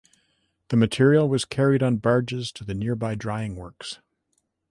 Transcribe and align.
The 0.69 0.77
material 0.77 1.29
was 1.29 1.45
carried 1.45 1.83
on 1.83 1.97
barges 1.97 2.51
to 2.53 2.63
the 2.63 2.73
nearby 2.73 3.13
drying 3.13 3.55
works. 3.55 3.99